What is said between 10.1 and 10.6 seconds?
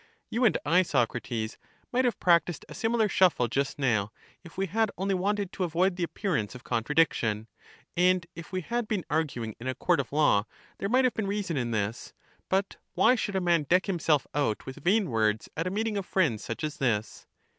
law